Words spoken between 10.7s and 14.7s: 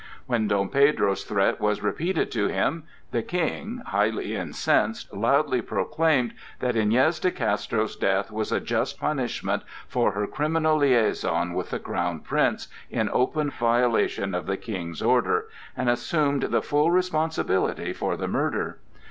liaison with the Crown Prince, in open violation of the